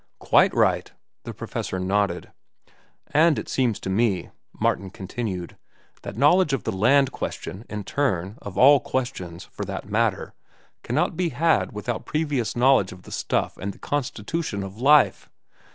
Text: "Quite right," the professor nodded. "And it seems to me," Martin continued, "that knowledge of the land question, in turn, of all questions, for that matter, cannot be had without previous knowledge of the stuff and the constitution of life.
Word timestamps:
"Quite 0.17 0.51
right," 0.55 0.91
the 1.25 1.33
professor 1.35 1.77
nodded. 1.79 2.31
"And 3.11 3.37
it 3.37 3.47
seems 3.47 3.79
to 3.81 3.89
me," 3.91 4.31
Martin 4.51 4.89
continued, 4.89 5.57
"that 6.01 6.17
knowledge 6.17 6.53
of 6.53 6.63
the 6.63 6.71
land 6.71 7.11
question, 7.11 7.65
in 7.69 7.83
turn, 7.83 8.39
of 8.41 8.57
all 8.57 8.79
questions, 8.79 9.43
for 9.43 9.63
that 9.65 9.87
matter, 9.87 10.33
cannot 10.81 11.15
be 11.15 11.29
had 11.29 11.71
without 11.71 12.07
previous 12.07 12.55
knowledge 12.55 12.91
of 12.91 13.03
the 13.03 13.11
stuff 13.11 13.57
and 13.57 13.73
the 13.75 13.77
constitution 13.77 14.63
of 14.63 14.79
life. 14.81 15.29